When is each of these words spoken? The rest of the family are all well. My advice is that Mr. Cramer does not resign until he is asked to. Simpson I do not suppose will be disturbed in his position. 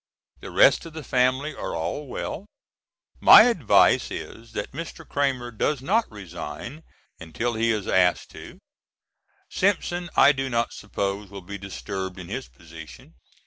The 0.39 0.49
rest 0.49 0.87
of 0.87 0.93
the 0.93 1.03
family 1.03 1.53
are 1.53 1.75
all 1.75 2.07
well. 2.07 2.47
My 3.19 3.43
advice 3.43 4.09
is 4.09 4.53
that 4.53 4.71
Mr. 4.71 5.07
Cramer 5.07 5.51
does 5.51 5.79
not 5.79 6.09
resign 6.09 6.81
until 7.19 7.53
he 7.53 7.69
is 7.69 7.87
asked 7.87 8.31
to. 8.31 8.57
Simpson 9.51 10.09
I 10.15 10.31
do 10.31 10.49
not 10.49 10.73
suppose 10.73 11.29
will 11.29 11.41
be 11.43 11.59
disturbed 11.59 12.17
in 12.17 12.29
his 12.29 12.47
position. 12.49 13.13